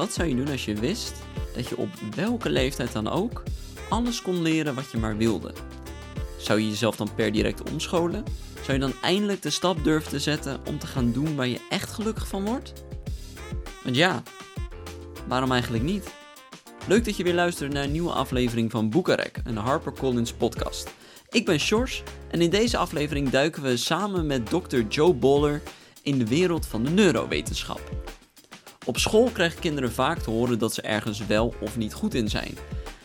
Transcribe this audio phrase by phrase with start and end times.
[0.00, 1.12] Wat zou je doen als je wist
[1.54, 3.42] dat je op welke leeftijd dan ook
[3.88, 5.52] alles kon leren wat je maar wilde?
[6.38, 8.24] Zou je jezelf dan per direct omscholen?
[8.54, 11.60] Zou je dan eindelijk de stap durven te zetten om te gaan doen waar je
[11.70, 12.72] echt gelukkig van wordt?
[13.82, 14.22] Want ja,
[15.26, 16.14] waarom eigenlijk niet?
[16.86, 20.90] Leuk dat je weer luistert naar een nieuwe aflevering van Boekarek, een HarperCollins podcast.
[21.30, 24.80] Ik ben Sjors en in deze aflevering duiken we samen met Dr.
[24.88, 25.62] Joe Boller
[26.02, 27.99] in de wereld van de neurowetenschap.
[28.86, 32.28] Op school krijgen kinderen vaak te horen dat ze ergens wel of niet goed in
[32.28, 32.54] zijn.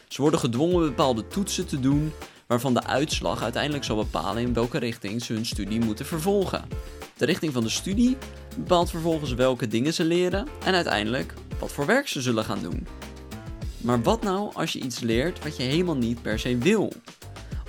[0.07, 2.11] Ze worden gedwongen bepaalde toetsen te doen,
[2.47, 6.67] waarvan de uitslag uiteindelijk zal bepalen in welke richting ze hun studie moeten vervolgen.
[7.17, 8.17] De richting van de studie
[8.57, 12.87] bepaalt vervolgens welke dingen ze leren en uiteindelijk wat voor werk ze zullen gaan doen.
[13.77, 16.93] Maar wat nou als je iets leert wat je helemaal niet per se wil?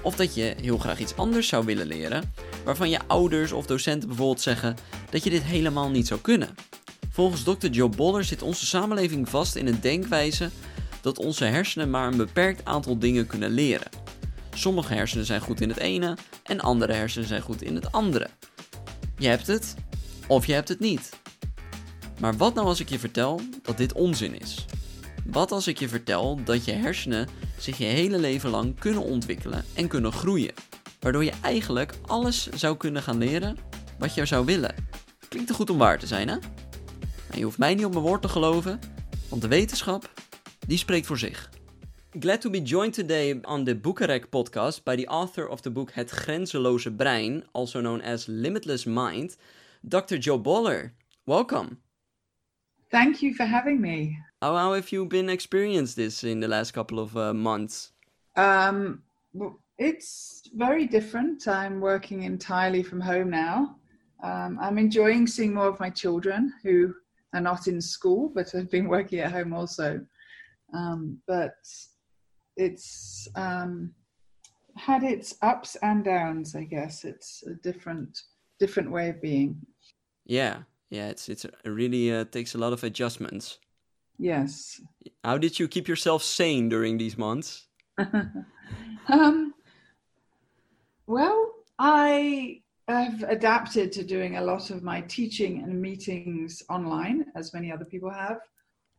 [0.03, 2.33] Of dat je heel graag iets anders zou willen leren,
[2.65, 4.77] waarvan je ouders of docenten bijvoorbeeld zeggen
[5.11, 6.55] dat je dit helemaal niet zou kunnen.
[7.17, 7.67] Volgens Dr.
[7.67, 10.51] Joe Boller zit onze samenleving vast in een denkwijze
[11.01, 13.89] dat onze hersenen maar een beperkt aantal dingen kunnen leren.
[14.55, 18.29] Sommige hersenen zijn goed in het ene en andere hersenen zijn goed in het andere.
[19.19, 19.75] Je hebt het
[20.27, 21.11] of je hebt het niet.
[22.21, 24.65] Maar wat nou als ik je vertel dat dit onzin is?
[25.27, 27.29] Wat als ik je vertel dat je hersenen
[27.59, 30.55] zich je hele leven lang kunnen ontwikkelen en kunnen groeien,
[31.01, 33.57] waardoor je eigenlijk alles zou kunnen gaan leren
[33.99, 34.75] wat je zou willen?
[35.29, 36.37] Klinkt er goed om waar te zijn, hè?
[37.37, 38.81] En je hoeft mij niet op mijn woord te geloven,
[39.29, 40.13] want de wetenschap,
[40.67, 41.51] die spreekt voor zich.
[42.19, 45.91] Glad to be joined today on the Bukarek podcast by the author of the book
[45.93, 49.37] Het Grenzeloze Brein, also known as Limitless Mind,
[49.81, 50.17] Dr.
[50.19, 50.93] Joe Boller.
[51.25, 51.69] Welcome.
[52.91, 54.19] Thank you for having me.
[54.41, 57.93] How, how have you been experienced this in the last couple of uh, months?
[58.37, 59.03] Um,
[59.77, 61.47] it's very different.
[61.47, 63.77] I'm working entirely from home now.
[64.23, 66.95] Um, I'm enjoying seeing more of my children who
[67.37, 70.01] are not in school, but have been working at home also.
[70.75, 71.55] Um, but
[72.57, 73.93] it's um,
[74.77, 76.57] had its ups and downs.
[76.57, 78.19] I guess it's a different
[78.59, 79.59] different way of being.
[80.25, 81.09] Yeah, yeah.
[81.09, 83.59] It's it's it really uh, takes a lot of adjustments.
[84.19, 84.81] Yes.
[85.23, 87.67] How did you keep yourself sane during these months?
[89.09, 89.53] um,
[91.07, 97.53] well, I have adapted to doing a lot of my teaching and meetings online, as
[97.53, 98.39] many other people have.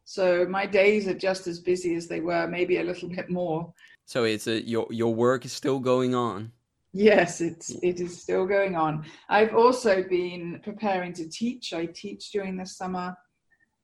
[0.03, 3.73] So my days are just as busy as they were, maybe a little bit more.
[4.05, 6.51] So it's a, your your work is still going on.
[6.93, 9.05] Yes, it's it is still going on.
[9.29, 11.73] I've also been preparing to teach.
[11.73, 13.15] I teach during the summer,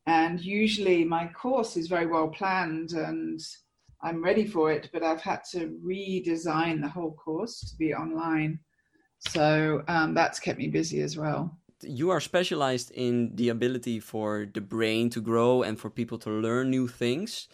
[0.05, 3.39] and usually my course is very well planned and
[4.01, 4.89] I'm ready for it.
[4.91, 8.59] But I've had to redesign the whole course to be online
[9.29, 11.57] so um, that's kept me busy as well.
[11.81, 16.29] You are specialized in the ability for the brain to grow and for people to
[16.29, 17.47] learn new things.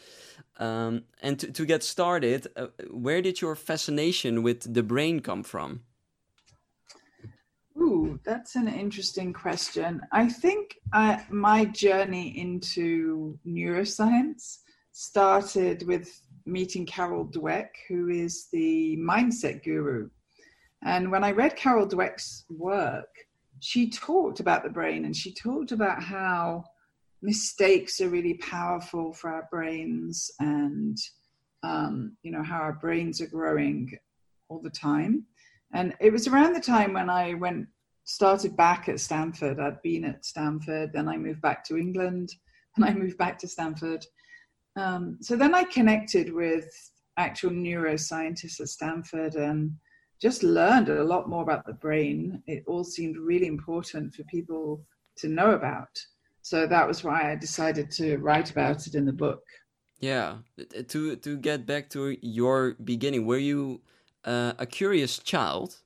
[0.57, 5.41] Um, and to, to get started, uh, where did your fascination with the brain come
[5.41, 5.81] from?
[7.78, 10.01] Ooh, that's an interesting question.
[10.12, 14.59] I think uh, my journey into neuroscience
[14.91, 20.09] started with meeting Carol Dweck, who is the mindset guru
[20.84, 23.09] and when I read Carol Dweck's work,
[23.59, 26.63] she talked about the brain and she talked about how
[27.22, 30.97] mistakes are really powerful for our brains and
[31.63, 33.91] um, you know how our brains are growing
[34.47, 35.25] all the time.
[35.73, 37.68] And it was around the time when i went
[38.06, 39.59] started back at stanford.
[39.59, 42.34] I'd been at stanford then i moved back to england
[42.78, 44.06] and i moved back to stanford.
[44.78, 46.69] Um, so then i connected with
[47.18, 49.73] actual neuroscientists at stanford and
[50.22, 52.44] just learned a lot more about the brain.
[52.47, 54.81] It all seemed really important for people
[55.18, 55.97] to know about.
[56.41, 59.44] So that was why I decided to write about it in the book.
[60.00, 60.38] Yeah,
[60.88, 63.81] to to get back to your beginning, were you
[64.24, 65.81] uh, a curious child?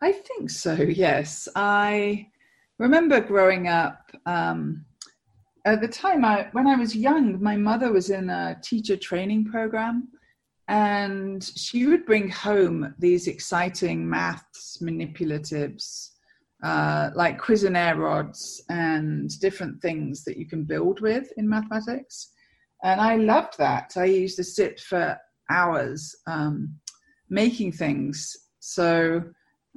[0.00, 0.74] I think so.
[0.74, 2.28] Yes, I
[2.78, 4.10] remember growing up.
[4.24, 4.84] Um,
[5.64, 9.46] at the time, I when I was young, my mother was in a teacher training
[9.46, 10.08] program,
[10.68, 16.10] and she would bring home these exciting maths manipulatives
[16.62, 22.32] uh, like Cuisenaire rods and different things that you can build with in mathematics.
[22.82, 23.92] And I loved that.
[23.96, 25.18] I used to sit for
[25.50, 26.74] hours um,
[27.28, 28.36] making things.
[28.60, 29.22] So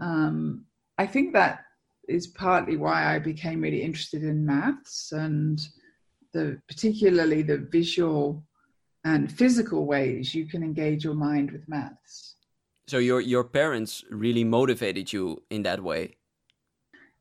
[0.02, 0.66] um,
[0.98, 1.60] I think that
[2.08, 5.62] is partly why I became really interested in maths and
[6.34, 8.44] the particularly the visual
[9.10, 12.36] and physical ways you can engage your mind with maths.
[12.88, 16.04] So your your parents really motivated you in that way.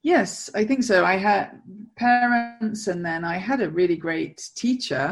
[0.03, 1.05] Yes, I think so.
[1.05, 1.61] I had
[1.97, 5.07] parents, and then I had a really great teacher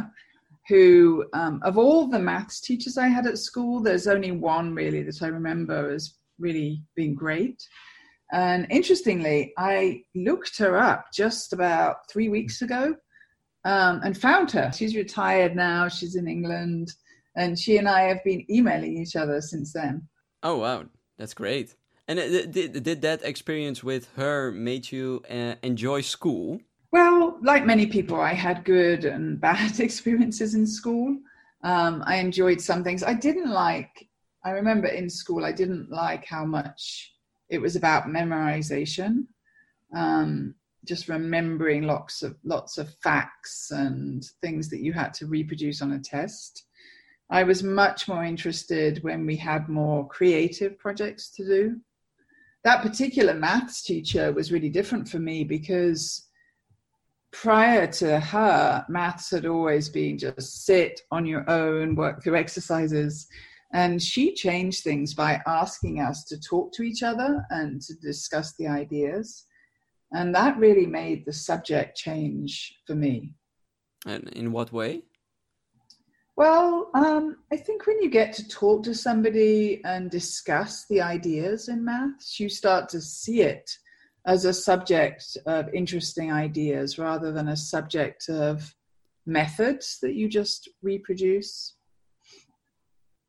[0.69, 5.03] who, um, of all the maths teachers I had at school, there's only one really
[5.05, 7.59] that I remember as really being great.
[8.33, 12.97] And interestingly, I looked her up just about three weeks ago
[13.67, 14.71] um, and found her.
[14.73, 16.95] She's retired now, she's in England,
[17.35, 20.09] and she and I have been emailing each other since then.
[20.43, 20.85] Oh, wow,
[21.19, 21.75] that's great.
[22.07, 26.61] And uh, did, did that experience with her made you uh, enjoy school?
[26.93, 31.19] Well, like many people, I had good and bad experiences in school.
[31.65, 33.03] Um, I enjoyed some things.
[33.03, 34.09] I didn't like,
[34.45, 37.13] I remember in school, I didn't like how much
[37.49, 39.27] it was about memorization.
[39.93, 40.55] Um,
[40.87, 45.93] just remembering lots of lots of facts and things that you had to reproduce on
[45.93, 46.65] a test.
[47.31, 51.77] I was much more interested when we had more creative projects to do.
[52.65, 56.27] That particular maths teacher was really different for me because
[57.33, 63.27] prior to her, maths had always been just sit on your own, work through exercises.
[63.73, 68.55] And she changed things by asking us to talk to each other and to discuss
[68.55, 69.45] the ideas.
[70.13, 73.35] And that really made the subject change for me.
[74.07, 75.03] And in what way?
[76.37, 81.69] Well, um, I think when you get to talk to somebody and discuss the ideas
[81.69, 83.71] in maths, you start to see it
[84.27, 88.75] as a subject of interesting ideas rather than a subject of
[89.25, 91.75] methods that you just reproduce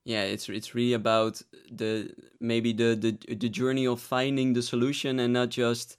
[0.06, 1.42] yeah it's it's really about
[1.72, 2.10] the
[2.40, 5.98] maybe the the, the journey of finding the solution and not just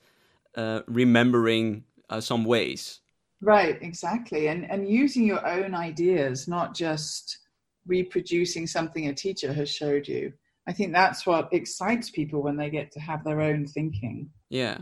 [0.56, 3.00] uh, remembering uh, some ways
[3.40, 7.38] right exactly and and using your own ideas not just
[7.86, 10.32] reproducing something a teacher has showed you
[10.66, 14.78] i think that's what excites people when they get to have their own thinking yeah.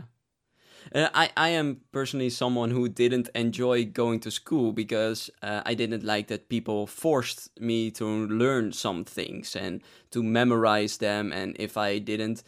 [0.95, 5.73] Uh, I, I am personally someone who didn't enjoy going to school because uh, I
[5.73, 9.81] didn't like that people forced me to learn some things and
[10.11, 11.33] to memorize them.
[11.33, 12.43] And if I didn't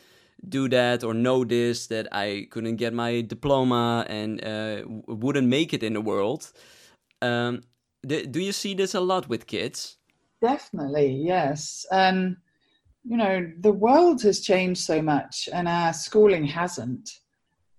[0.48, 5.74] do that or know this, that I couldn't get my diploma and uh, wouldn't make
[5.74, 6.52] it in the world.
[7.22, 7.62] Um,
[8.06, 9.98] do you see this a lot with kids?
[10.42, 11.86] Definitely, yes.
[11.92, 12.38] Um,
[13.04, 17.10] you know, the world has changed so much and our schooling hasn't.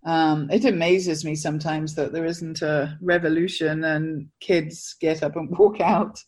[0.05, 5.51] Um, it amazes me sometimes that there isn't a revolution and kids get up and
[5.59, 6.19] walk out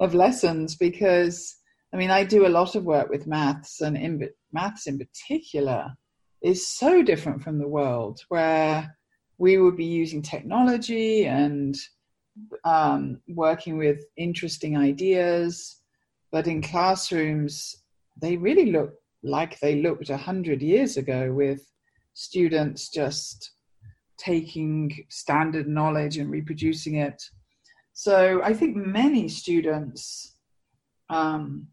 [0.00, 1.56] of lessons because,
[1.92, 5.92] I mean, I do a lot of work with maths and in, maths in particular
[6.42, 8.96] is so different from the world where
[9.38, 11.76] we would be using technology and
[12.64, 15.80] um, working with interesting ideas,
[16.30, 17.74] but in classrooms,
[18.20, 21.60] they really look like they looked a hundred years ago with
[22.14, 23.52] students just
[24.18, 27.22] taking standard knowledge and reproducing it.
[27.92, 30.36] So I think many students
[31.10, 31.68] um,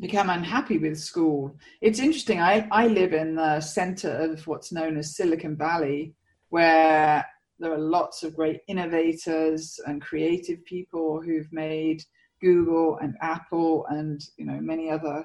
[0.00, 1.56] become unhappy with school.
[1.80, 2.40] It's interesting.
[2.40, 6.14] I, I live in the center of what's known as Silicon Valley,
[6.48, 7.24] where
[7.58, 12.02] there are lots of great innovators and creative people who've made
[12.40, 15.24] Google and Apple and you know many other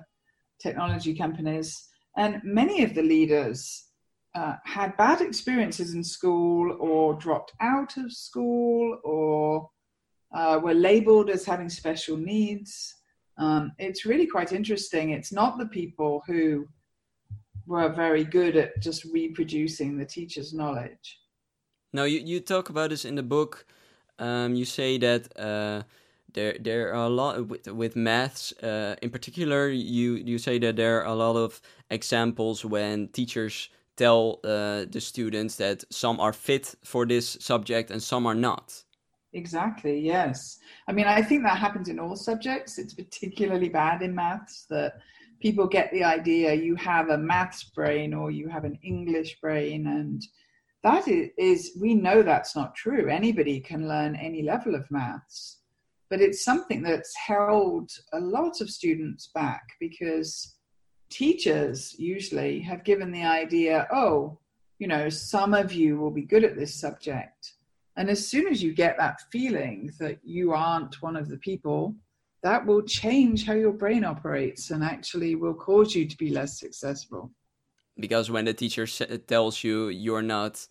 [0.62, 1.88] technology companies.
[2.18, 3.86] And many of the leaders
[4.36, 9.70] uh, had bad experiences in school or dropped out of school or
[10.36, 12.94] uh, were labeled as having special needs.
[13.38, 15.12] Um, it's really quite interesting.
[15.12, 16.68] It's not the people who
[17.68, 21.20] were very good at just reproducing the teacher's knowledge.
[21.92, 23.66] Now, you, you talk about this in the book.
[24.20, 25.84] Um, you say that uh,
[26.36, 30.76] there there are a lot with, with maths uh, in particular you you say that
[30.76, 36.34] there are a lot of examples when teachers tell uh, the students that some are
[36.34, 38.84] fit for this subject and some are not
[39.36, 40.60] exactly yes.
[40.88, 42.78] I mean i think that happens in all subjects.
[42.78, 44.94] It's particularly bad in maths that
[45.40, 49.86] people get the idea you have a maths brain or you have an english brain
[49.88, 50.26] and
[50.84, 53.10] that is we know that's not true.
[53.10, 55.62] Anybody can learn any level of maths.
[56.12, 60.56] But it's something that's held a lot of students back because
[61.10, 64.38] teachers usually have given the idea oh
[64.80, 67.54] you know some of you will be good at this subject
[67.98, 71.96] and as soon as you get that feeling that you aren't one of the people
[72.44, 76.60] that will change how your brain operates and actually will cause you to be less
[76.60, 77.32] successful
[78.00, 78.86] because when the teacher
[79.28, 80.68] tells you you're not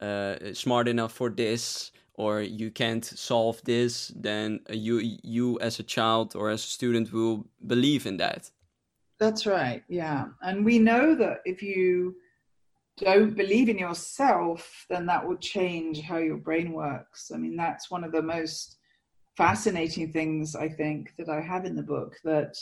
[0.00, 5.84] uh, smart enough for this or you can't solve this, then you you as a
[5.84, 8.50] child or as a student will believe in that.
[9.18, 9.82] That's right.
[9.88, 12.16] Yeah, and we know that if you
[12.98, 17.30] don't believe in yourself, then that will change how your brain works.
[17.32, 18.78] I mean, that's one of the most
[19.36, 22.54] fascinating things I think that I have in the book that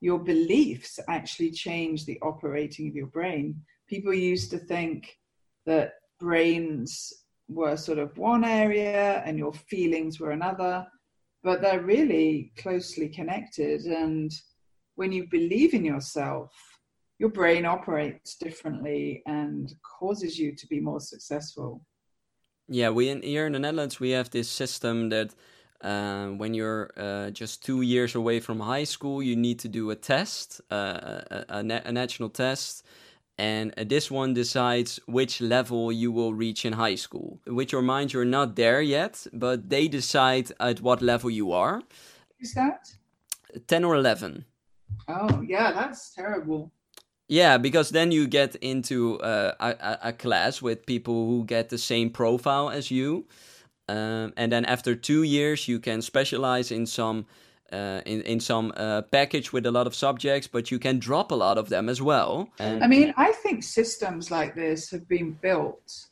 [0.00, 3.60] your beliefs actually change the operating of your brain.
[3.88, 5.16] People used to think
[5.66, 7.12] that brains
[7.48, 10.86] were sort of one area and your feelings were another,
[11.42, 13.82] but they're really closely connected.
[13.82, 14.30] And
[14.94, 16.52] when you believe in yourself,
[17.20, 21.84] your brain operates differently and causes you to be more successful.
[22.66, 25.34] Yeah, we in here in the Netherlands we have this system that
[25.82, 29.90] uh, when you're uh, just two years away from high school, you need to do
[29.90, 30.74] a test, uh,
[31.30, 32.84] a, a, a, national test,
[33.36, 37.38] and uh, this one decides which level you will reach in high school.
[37.46, 41.82] With your mind, you're not there yet, but they decide at what level you are.
[42.40, 42.92] Is that?
[43.66, 44.44] 10 or 11.
[45.08, 46.70] Oh, yeah, that's terrible.
[47.30, 51.78] Yeah, because then you get into uh, a, a, class with people who get the
[51.78, 53.24] same profile as you,
[53.88, 57.26] um, and then after two years you can specialize in some
[57.72, 61.30] uh, in in some uh, package with a lot of subjects, but you can drop
[61.30, 62.48] a lot of them as well.
[62.58, 66.08] And I mean, I think systems like this have been built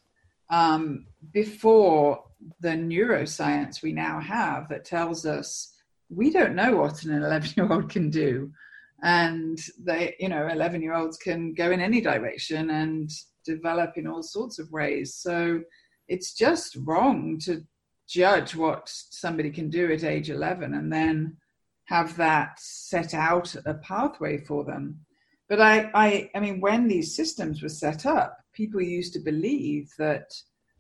[0.51, 2.23] um, before
[2.61, 5.75] the neuroscience we now have that tells us
[6.15, 8.53] we don't know what an 11 year old can do
[9.03, 13.11] and they you know 11 year olds can go in any direction and
[13.45, 15.15] develop in all sorts of ways.
[15.15, 15.63] So
[16.09, 17.63] it's just wrong to
[18.09, 21.37] judge what somebody can do at age 11 and then
[21.85, 25.01] have that set out a pathway for them.
[25.49, 29.91] But i i i mean when these systems were set up people used to believe
[29.99, 30.31] that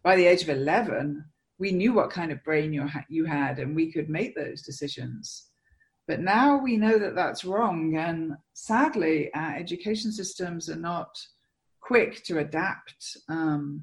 [0.02, 1.24] by the age of 11
[1.58, 5.47] we knew what kind of brain you, you had and we could make those decisions
[6.08, 7.94] but now we know that that's wrong.
[7.96, 11.10] And sadly, our education systems are not
[11.80, 13.18] quick to adapt.
[13.28, 13.82] Um,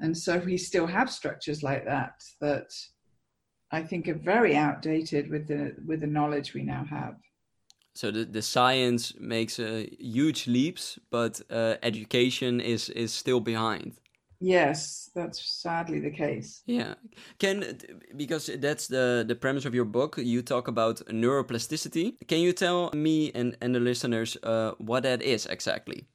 [0.00, 2.70] and so we still have structures like that that
[3.70, 7.16] I think are very outdated with the with the knowledge we now have.
[7.94, 13.92] So the, the science makes uh, huge leaps, but uh, education is is still behind.
[14.40, 16.62] Yes, that's sadly the case.
[16.66, 16.94] Yeah,
[17.40, 17.78] can
[18.16, 20.16] because that's the the premise of your book.
[20.16, 22.14] You talk about neuroplasticity.
[22.28, 26.06] Can you tell me and and the listeners uh, what that is exactly?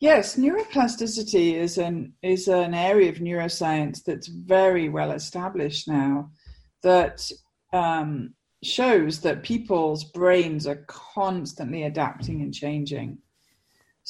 [0.00, 6.30] Yes, neuroplasticity is an is an area of neuroscience that's very well established now.
[6.82, 7.30] That
[7.74, 8.32] um,
[8.62, 13.18] shows that people's brains are constantly adapting and changing.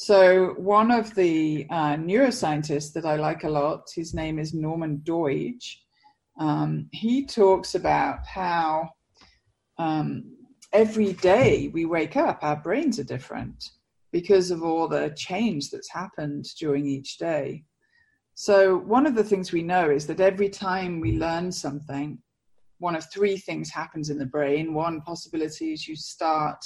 [0.03, 5.03] So, one of the uh, neuroscientists that I like a lot, his name is Norman
[5.05, 5.75] Doidge,
[6.39, 8.89] um, he talks about how
[9.77, 10.23] um,
[10.73, 13.63] every day we wake up, our brains are different
[14.11, 17.63] because of all the change that's happened during each day.
[18.33, 22.17] So, one of the things we know is that every time we learn something,
[22.79, 24.73] one of three things happens in the brain.
[24.73, 26.57] One possibility is you start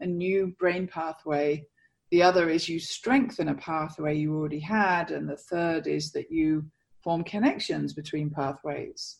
[0.00, 1.66] a new brain pathway
[2.10, 5.10] the other is you strengthen a pathway you already had.
[5.10, 6.64] And the third is that you
[7.02, 9.18] form connections between pathways.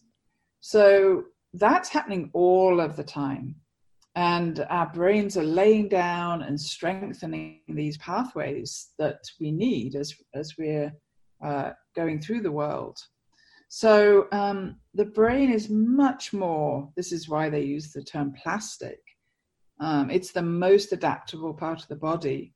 [0.61, 3.57] So that's happening all of the time.
[4.15, 10.55] And our brains are laying down and strengthening these pathways that we need as, as
[10.59, 10.93] we're
[11.45, 12.99] uh, going through the world.
[13.69, 18.99] So um, the brain is much more, this is why they use the term plastic.
[19.79, 22.55] Um, it's the most adaptable part of the body.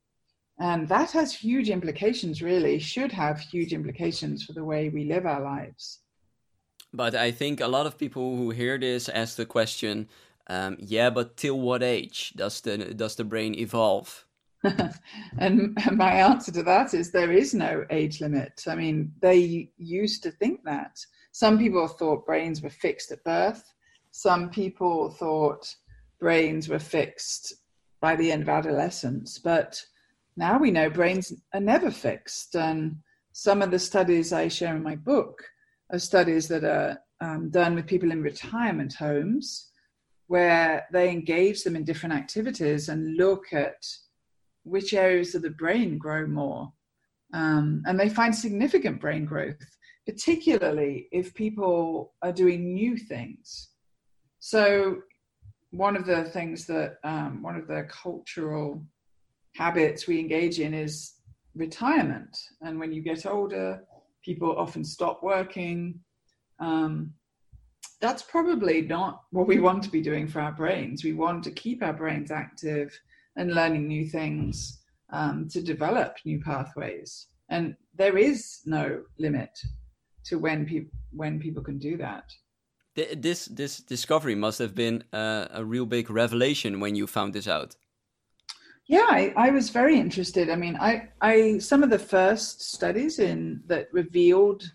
[0.59, 5.25] And that has huge implications, really, should have huge implications for the way we live
[5.25, 5.99] our lives.
[6.93, 10.07] But I think a lot of people who hear this ask the question,
[10.47, 14.25] um, yeah, but till what age does the does the brain evolve?
[15.37, 18.63] and my answer to that is there is no age limit.
[18.67, 20.99] I mean, they used to think that.
[21.31, 23.73] Some people thought brains were fixed at birth.
[24.11, 25.73] Some people thought
[26.19, 27.55] brains were fixed
[27.99, 29.39] by the end of adolescence.
[29.39, 29.83] But
[30.35, 32.55] now we know brains are never fixed.
[32.55, 32.97] And
[33.33, 35.43] some of the studies I share in my book
[35.91, 39.69] are studies that are um, done with people in retirement homes
[40.27, 43.75] where they engage them in different activities and look at
[44.63, 46.71] which areas of the brain grow more.
[47.33, 49.57] Um, and they find significant brain growth,
[50.05, 53.69] particularly if people are doing new things.
[54.39, 55.01] So,
[55.71, 58.85] one of the things that um, one of the cultural
[59.55, 61.13] habits we engage in is
[61.55, 62.37] retirement.
[62.61, 63.83] And when you get older,
[64.23, 65.99] people often stop working.
[66.59, 67.13] Um,
[68.01, 71.03] that's probably not what we want to be doing for our brains.
[71.03, 72.91] We want to keep our brains active
[73.35, 74.81] and learning new things
[75.11, 77.27] um, to develop new pathways.
[77.49, 79.51] and there is no limit
[80.25, 82.33] to when people when people can do that.
[82.95, 87.47] This this discovery must have been a, a real big revelation when you found this
[87.47, 87.75] out.
[88.87, 90.49] Yeah, I, I, was very interested.
[90.49, 94.69] I mean, I, I some of the first studies in that revealed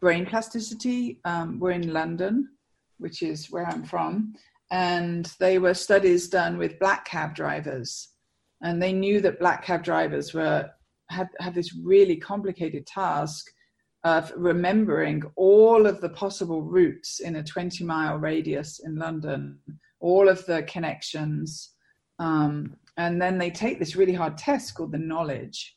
[0.00, 2.48] brain plasticity um, were in London,
[2.98, 4.34] which is where I'm from,
[4.70, 8.10] and they were studies done with black cab drivers,
[8.62, 10.70] and they knew that black cab drivers were
[11.10, 13.46] had had this really complicated task
[14.04, 19.58] of remembering all of the possible routes in a 20 mile radius in London,
[19.98, 21.74] all of the connections.
[22.20, 25.76] Um, and then they take this really hard test called the knowledge.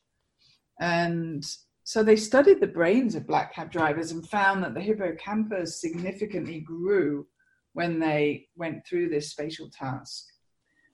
[0.80, 1.46] And
[1.84, 6.60] so they studied the brains of black cab drivers and found that the hippocampus significantly
[6.60, 7.26] grew
[7.74, 10.26] when they went through this spatial task.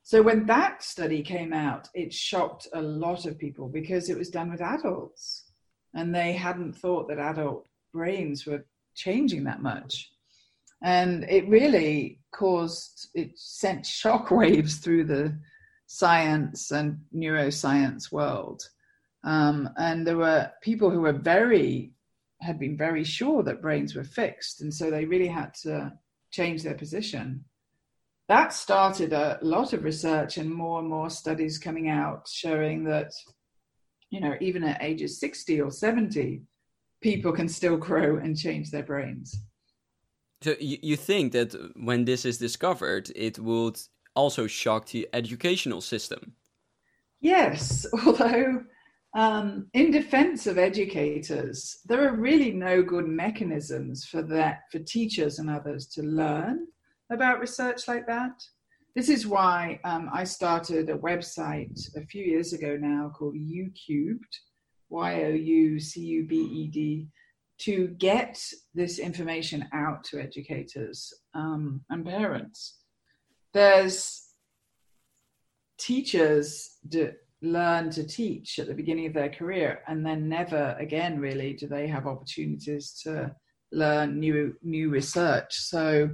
[0.02, 4.28] So when that study came out, it shocked a lot of people because it was
[4.28, 5.44] done with adults
[5.94, 10.11] and they hadn't thought that adult brains were changing that much.
[10.82, 15.38] And it really caused, it sent shock waves through the
[15.88, 18.62] science and neuroscience world.
[19.25, 21.92] Um, and there were people who were very,
[22.40, 24.61] had been very sure that brains were fixed.
[24.61, 25.92] And so they really had to
[26.30, 27.45] change their position.
[28.28, 33.12] That started a lot of research and more and more studies coming out showing that
[34.11, 36.42] you know, even at ages 60 or 70,
[37.00, 39.37] people can still grow and change their brains.
[40.42, 43.78] So you, you think that when this is discovered, it would
[44.18, 46.34] also shock the educational system?
[47.20, 48.64] Yes, although
[49.14, 55.38] um, in defense of educators, there are really no good mechanisms for that for teachers
[55.38, 56.66] and others to learn
[57.10, 58.42] about research like that.
[58.94, 64.34] This is why um, I started a website a few years ago now called YouCubed,
[64.90, 67.09] Y O U C U B E D,
[67.59, 68.40] to get
[68.74, 72.78] this information out to educators um, and parents.
[73.52, 74.24] There's
[75.78, 81.20] teachers that learn to teach at the beginning of their career and then never again
[81.20, 83.32] really do they have opportunities to
[83.70, 86.11] learn new new research so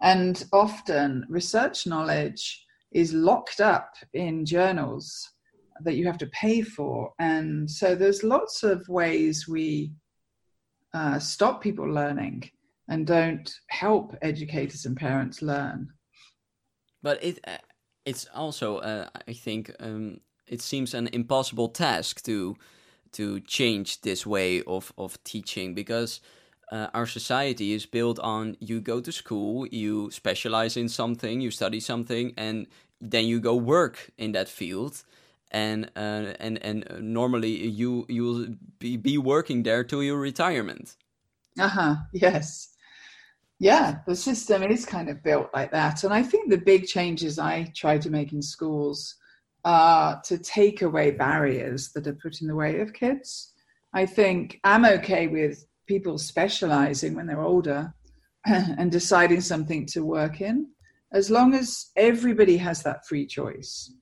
[0.00, 5.30] and often research knowledge is locked up in journals
[5.82, 7.12] that you have to pay for.
[7.18, 9.92] And so there's lots of ways we
[10.92, 12.50] uh, stop people learning
[12.88, 15.88] and don't help educators and parents learn.
[17.02, 17.58] But it uh,
[18.04, 22.56] it's also, uh, I think, um, it seems an impossible task to
[23.12, 26.20] to change this way of of teaching because
[26.72, 31.50] uh, our society is built on you go to school, you specialize in something, you
[31.50, 32.66] study something, and
[33.00, 35.04] then you go work in that field.
[35.52, 38.46] And uh, and and normally you you will
[38.78, 40.96] be, be working there till your retirement.
[41.58, 41.96] Uh huh.
[42.12, 42.69] Yes.
[43.60, 47.38] Yeah, the system is kind of built like that, and I think the big changes
[47.38, 49.16] I try to make in schools
[49.66, 53.52] are to take away barriers that are put in the way of kids.
[53.92, 57.92] I think I'm okay with people specializing when they're older
[58.46, 60.66] and deciding something to work in,
[61.12, 63.92] as long as everybody has that free choice.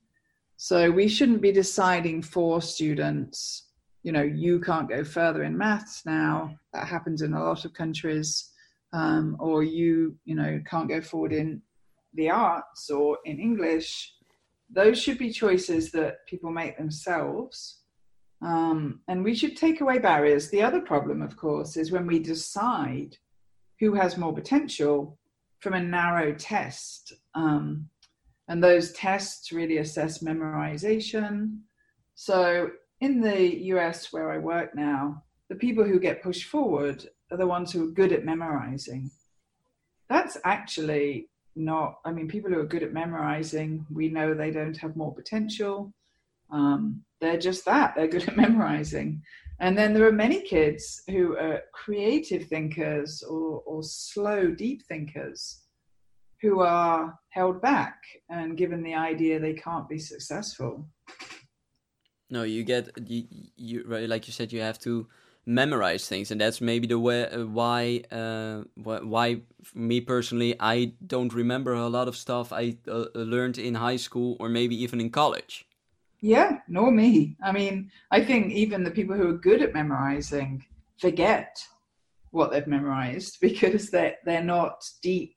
[0.55, 3.67] So we shouldn't be deciding for students,
[4.03, 6.55] you know, you can't go further in maths now.
[6.71, 8.51] That happens in a lot of countries.
[8.91, 11.61] Um, or you, you know, can't go forward in
[12.15, 14.13] the arts or in English.
[14.71, 17.79] Those should be choices that people make themselves
[18.41, 20.49] um, and we should take away barriers.
[20.49, 23.17] The other problem, of course, is when we decide
[23.79, 25.17] who has more potential
[25.59, 27.13] from a narrow test.
[27.35, 27.89] Um,
[28.47, 31.59] and those tests really assess memorization.
[32.15, 32.71] So
[33.01, 37.47] in the US, where I work now, the people who get pushed forward are the
[37.47, 39.11] ones who are good at memorizing.
[40.09, 44.77] That's actually not, I mean, people who are good at memorizing, we know they don't
[44.77, 45.93] have more potential.
[46.51, 49.21] Um, they're just that they're good at memorizing
[49.59, 55.63] and then there are many kids who are creative thinkers or, or slow deep thinkers
[56.41, 57.97] who are held back
[58.29, 60.87] and given the idea they can't be successful
[62.29, 63.23] no you get you,
[63.57, 65.07] you like you said you have to
[65.49, 69.41] memorize things and that's maybe the way uh, why uh, why
[69.73, 74.37] me personally i don't remember a lot of stuff i uh, learned in high school
[74.39, 75.65] or maybe even in college
[76.21, 77.37] yeah, nor me.
[77.41, 80.65] I mean, I think even the people who are good at memorizing
[80.97, 81.63] forget
[82.31, 85.35] what they've memorized because they're, they're not deep,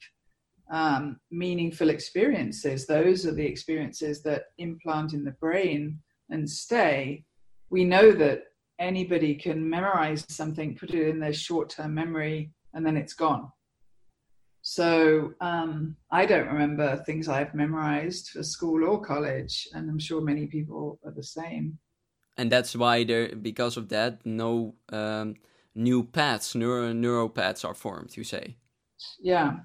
[0.71, 2.87] um, meaningful experiences.
[2.87, 7.25] Those are the experiences that implant in the brain and stay.
[7.71, 8.43] We know that
[8.83, 13.51] anybody can memorize something, put it in their short term memory, and then it's gone.
[14.63, 20.21] So um, I don't remember things I've memorized for school or college, and I'm sure
[20.21, 21.79] many people are the same.
[22.37, 25.35] And that's why there, because of that, no um,
[25.75, 28.17] new paths, neuro neural paths are formed.
[28.17, 28.57] You say?
[29.21, 29.59] Yeah.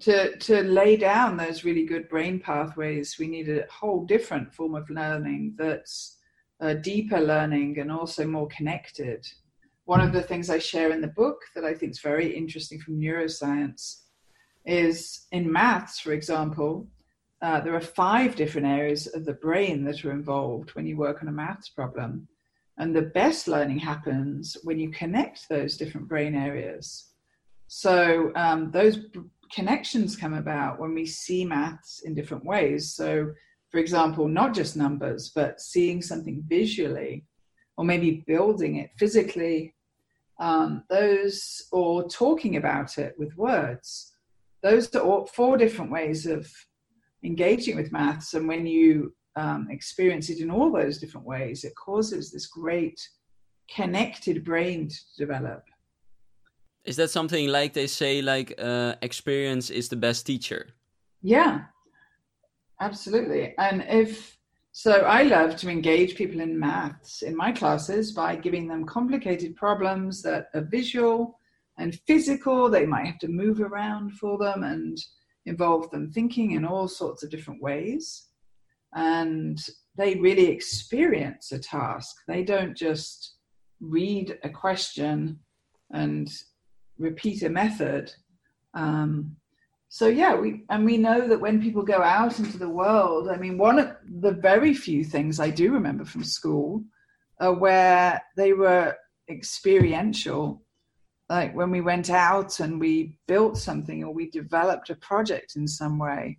[0.00, 4.74] To to lay down those really good brain pathways, we need a whole different form
[4.74, 6.13] of learning that's
[6.60, 9.26] uh, deeper learning and also more connected.
[9.84, 12.80] One of the things I share in the book that I think is very interesting
[12.80, 14.02] from neuroscience
[14.64, 16.88] is in maths, for example,
[17.42, 21.20] uh, there are five different areas of the brain that are involved when you work
[21.20, 22.26] on a maths problem.
[22.78, 27.10] And the best learning happens when you connect those different brain areas.
[27.68, 29.20] So um, those b-
[29.52, 32.94] connections come about when we see maths in different ways.
[32.94, 33.32] So,
[33.74, 37.26] for example, not just numbers, but seeing something visually,
[37.76, 39.74] or maybe building it physically,
[40.38, 44.14] um, those, or talking about it with words
[44.64, 46.50] those are all, four different ways of
[47.22, 48.32] engaging with maths.
[48.34, 52.98] And when you um, experience it in all those different ways, it causes this great
[53.70, 55.62] connected brain to develop.
[56.84, 60.68] Is that something like they say, like uh, experience is the best teacher?
[61.22, 61.64] Yeah,
[62.84, 63.54] absolutely.
[63.58, 64.36] And if
[64.72, 69.54] so, I love to engage people in maths in my classes by giving them complicated
[69.56, 71.38] problems that are visual
[71.78, 72.68] and physical.
[72.68, 74.98] They might have to move around for them and
[75.46, 78.28] involve them thinking in all sorts of different ways.
[78.94, 79.58] And
[79.96, 82.16] they really experience a task.
[82.26, 83.36] They don't just
[83.80, 85.38] read a question
[85.92, 86.28] and
[86.98, 88.12] repeat a method.
[88.74, 89.36] Um,
[89.94, 93.36] so yeah, we and we know that when people go out into the world, I
[93.36, 96.82] mean, one of the very few things I do remember from school
[97.38, 98.96] are where they were
[99.30, 100.64] experiential
[101.28, 105.68] like when we went out and we built something or we developed a project in
[105.68, 106.38] some way.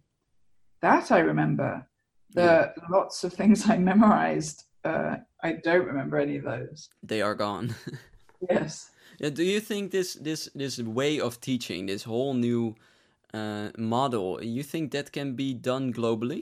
[0.82, 1.88] That i remember.
[2.32, 2.84] The yeah.
[2.90, 6.90] lots of things i memorized uh, i don't remember any of those.
[7.02, 7.74] They are gone.
[8.50, 8.92] Yes.
[9.18, 12.76] Yeah, do you think this this this way of teaching this whole new
[13.36, 16.42] uh, model you think that can be done globally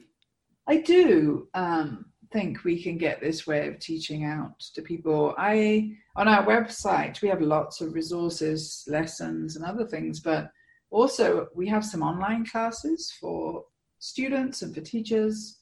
[0.68, 5.36] i do um, think we can get this way of teaching out to people.
[5.38, 10.50] I on our website we have lots of resources, lessons, and other things, but
[10.90, 13.64] also we have some online classes for
[14.00, 15.60] students and for teachers.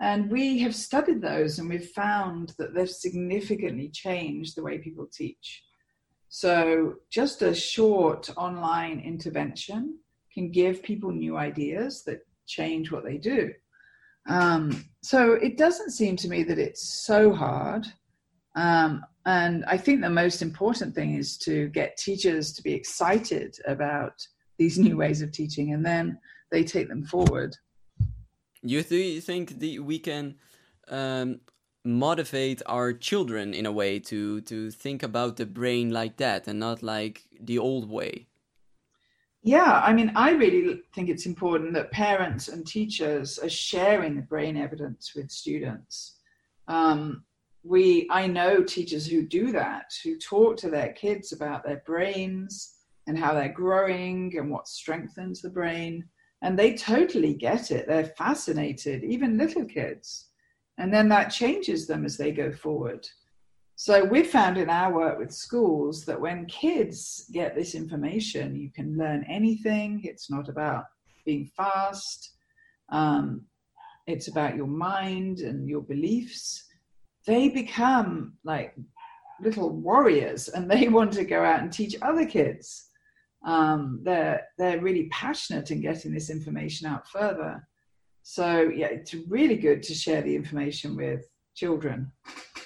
[0.00, 5.06] And we have studied those and we've found that they've significantly changed the way people
[5.12, 5.64] teach.
[6.28, 9.98] So, just a short online intervention
[10.40, 13.52] can give people new ideas that change what they do.
[14.28, 17.86] Um, so it doesn't seem to me that it's so hard.
[18.56, 23.56] Um, and I think the most important thing is to get teachers to be excited
[23.66, 24.14] about
[24.58, 26.18] these new ways of teaching and then
[26.50, 27.56] they take them forward.
[28.62, 30.36] You, th- you think that we can
[30.88, 31.40] um,
[31.84, 36.58] motivate our children in a way to, to think about the brain like that and
[36.58, 38.26] not like the old way?
[39.42, 44.22] Yeah, I mean, I really think it's important that parents and teachers are sharing the
[44.22, 46.18] brain evidence with students.
[46.68, 47.24] Um,
[47.62, 52.74] we, I know teachers who do that, who talk to their kids about their brains
[53.06, 56.04] and how they're growing and what strengthens the brain,
[56.42, 57.86] and they totally get it.
[57.86, 60.28] They're fascinated, even little kids,
[60.76, 63.06] and then that changes them as they go forward.
[63.82, 68.70] So we've found in our work with schools that when kids get this information, you
[68.70, 70.02] can learn anything.
[70.04, 70.84] It's not about
[71.24, 72.34] being fast.
[72.90, 73.46] Um,
[74.06, 76.62] it's about your mind and your beliefs.
[77.26, 78.76] They become like
[79.40, 82.90] little warriors, and they want to go out and teach other kids.
[83.46, 87.66] Um, they're they're really passionate in getting this information out further.
[88.24, 92.12] So yeah, it's really good to share the information with children.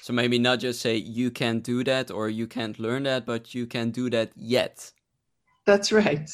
[0.02, 3.54] So maybe not just say you can't do that or you can't learn that, but
[3.54, 4.92] you can do that yet.
[5.66, 6.30] That's right.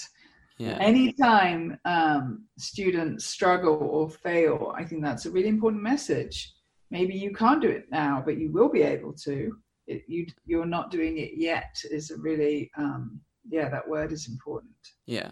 [0.58, 0.76] Yeah.
[0.78, 6.52] Anytime um, students struggle or fail, I think that's a really important message.
[6.90, 9.56] Maybe you can't do it now, but you will be able to.
[9.86, 14.28] It, you you're not doing it yet is a really um, yeah that word is
[14.28, 14.74] important.
[15.06, 15.30] Yeah.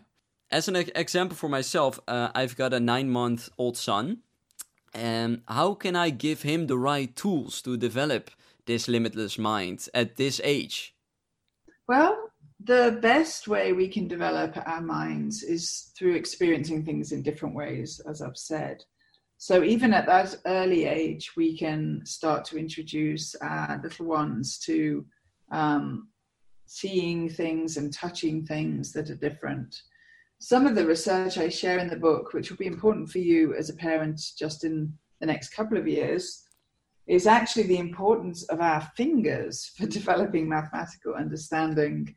[0.51, 4.23] As an example for myself, uh, I've got a nine month old son
[4.99, 8.31] and how can I give him the right tools to develop
[8.67, 10.95] this limitless mind at this age?
[11.87, 12.31] Well,
[12.63, 18.01] the best way we can develop our minds is through experiencing things in different ways,
[18.09, 18.85] as I've said.
[19.39, 25.07] So, even at that early age, we can start to introduce our little ones to
[25.53, 26.09] um,
[26.67, 29.81] seeing things and touching things that are different.
[30.41, 33.55] Some of the research I share in the book, which will be important for you
[33.55, 36.45] as a parent just in the next couple of years,
[37.09, 42.15] is actually the importance of our fingers for developing mathematical understanding.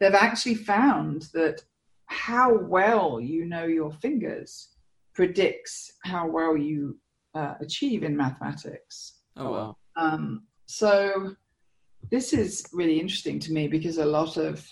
[0.00, 1.62] They've actually found that
[2.06, 4.70] how well you know your fingers
[5.14, 6.98] predicts how well you
[7.34, 9.20] uh, achieve in mathematics.
[9.36, 9.76] Oh, wow.
[9.96, 11.36] Um, so
[12.10, 14.66] this is really interesting to me because a lot of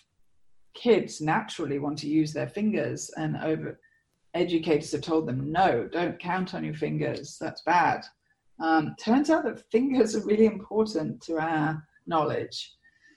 [0.75, 3.79] kids naturally want to use their fingers and over
[4.35, 8.05] educators have told them no don't count on your fingers that's bad
[8.61, 12.73] um, turns out that fingers are really important to our knowledge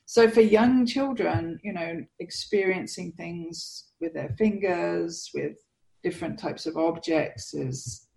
[0.06, 5.58] so for young children you know experiencing things with their fingers with
[6.02, 8.08] different types of objects is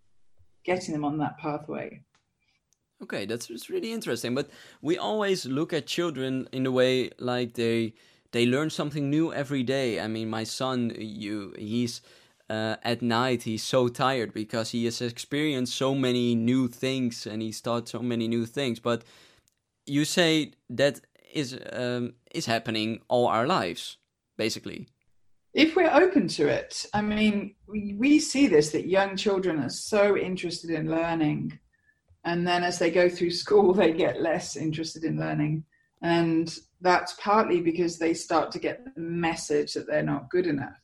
[0.65, 2.01] getting them on that pathway
[3.03, 4.35] Okay, that's, really interesting.
[4.35, 4.49] But
[4.81, 7.93] we always look at children in the way like they
[8.37, 9.99] they learn something new every day.
[9.99, 12.03] I mean, my son, you he's
[12.51, 17.41] uh, at night he's so tired because he has experienced so many new things and
[17.41, 18.79] he's taught so many new things.
[18.79, 19.05] But
[19.87, 21.01] you say that
[21.33, 23.97] is um, is happening all our lives,
[24.37, 24.87] basically.
[25.55, 29.71] If we're open to it, I mean, we, we see this that young children are
[29.71, 31.59] so interested in learning
[32.23, 35.65] and then as they go through school they get less interested in learning
[36.03, 40.81] and that's partly because they start to get the message that they're not good enough.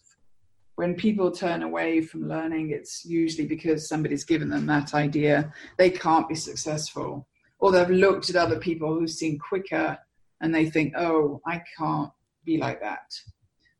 [0.77, 5.53] When people turn away from learning it's usually because somebody's given them that idea.
[5.79, 7.29] They can't be successful.
[7.59, 9.99] Or they've looked at other people who seem quicker
[10.41, 12.11] and they think oh i can't
[12.45, 13.13] be like that.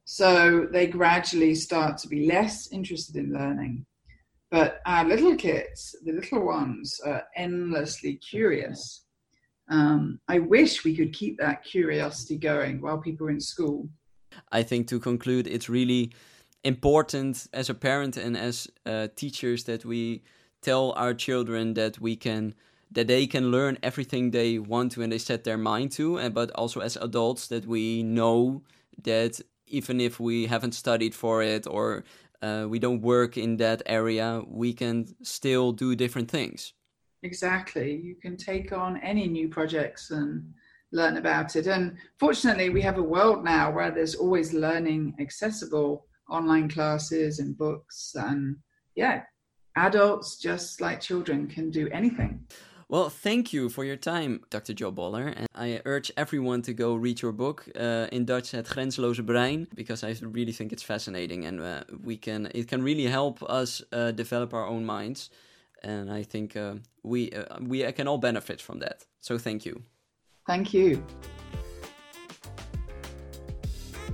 [0.05, 3.87] So they gradually start to be less interested in learning.
[4.51, 9.02] But our little kids, the little ones, are endlessly curious.
[9.73, 13.89] Um, I wish we could keep that curiosity going while people are in school.
[14.51, 16.13] I think to conclude, it's really
[16.63, 20.23] important as a parent and as uh, teachers that we
[20.61, 22.55] tell our children that we can
[22.93, 26.35] that they can learn everything they want to and they set their mind to and
[26.35, 28.63] but also as adults that we know
[29.03, 32.05] that even if we haven't studied for it or
[32.43, 36.75] uh, we don't work in that area, we can still do different things.
[37.23, 37.95] Exactly.
[37.97, 40.53] You can take on any new projects and
[40.93, 41.67] learn about it.
[41.67, 47.57] And fortunately, we have a world now where there's always learning accessible online classes and
[47.57, 48.15] books.
[48.17, 48.57] And
[48.97, 49.23] yeah,
[49.77, 52.47] adults, just like children, can do anything.
[52.89, 54.75] Well, thank you for your time, Dr.
[54.75, 55.29] Jo Boaler.
[55.29, 59.67] And I urge everyone to go read your book uh, in Dutch, Het Grenzeloze Brein,
[59.75, 63.83] because I really think it's fascinating and uh, we can it can really help us
[63.93, 65.31] uh, develop our own minds.
[65.83, 69.07] And I think uh, we uh, we can all benefit from that.
[69.21, 69.77] So thank you.
[70.45, 71.03] Thank you.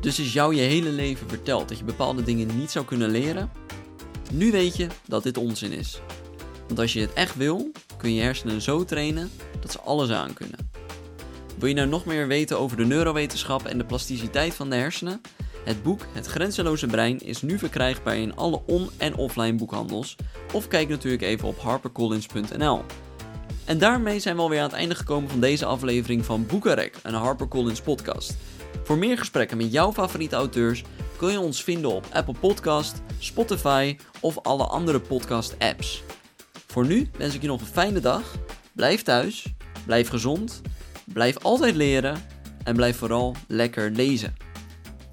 [0.00, 3.50] Dus is jou je hele leven verteld dat je bepaalde dingen niet zou kunnen leren?
[4.32, 6.00] Nu weet je dat dit onzin is.
[6.66, 10.32] Want als je het echt wil, kun je hersenen zo trainen dat ze alles aan
[10.32, 10.70] kunnen.
[11.58, 15.20] Wil je nou nog meer weten over de neurowetenschap en de plasticiteit van de hersenen?
[15.68, 20.16] Het boek Het Grenzeloze Brein is nu verkrijgbaar in alle on- en offline boekhandels.
[20.52, 22.84] Of kijk natuurlijk even op harpercollins.nl.
[23.64, 27.14] En daarmee zijn we alweer aan het einde gekomen van deze aflevering van Boekarek, een
[27.14, 28.36] HarperCollins podcast.
[28.84, 30.84] Voor meer gesprekken met jouw favoriete auteurs
[31.16, 36.02] kun je ons vinden op Apple Podcast, Spotify of alle andere podcast apps.
[36.66, 38.34] Voor nu wens ik je nog een fijne dag.
[38.72, 39.54] Blijf thuis,
[39.86, 40.60] blijf gezond,
[41.12, 42.16] blijf altijd leren
[42.64, 44.47] en blijf vooral lekker lezen.